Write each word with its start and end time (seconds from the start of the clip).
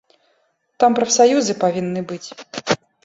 Там 0.83 0.97
прафсаюзы 0.99 1.53
павінны 1.65 2.03
быць. 2.13 2.23